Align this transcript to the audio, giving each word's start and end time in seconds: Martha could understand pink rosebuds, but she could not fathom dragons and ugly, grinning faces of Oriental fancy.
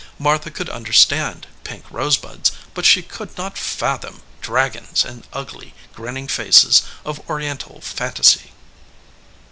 Martha 0.17 0.49
could 0.49 0.67
understand 0.67 1.45
pink 1.63 1.85
rosebuds, 1.91 2.51
but 2.73 2.85
she 2.87 3.03
could 3.03 3.37
not 3.37 3.55
fathom 3.55 4.23
dragons 4.41 5.05
and 5.05 5.27
ugly, 5.31 5.75
grinning 5.93 6.27
faces 6.27 6.81
of 7.05 7.21
Oriental 7.29 7.79
fancy. 7.81 8.51